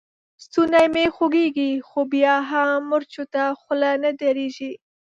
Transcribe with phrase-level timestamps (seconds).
[0.43, 4.71] ستونی مې خوږېږي؛ خو بيا مې هم مرچو ته خوله نه درېږي.